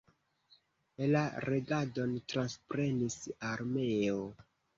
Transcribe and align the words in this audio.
La 1.15 1.21
regadon 1.49 2.15
transprenis 2.33 3.19
armeo. 3.53 4.19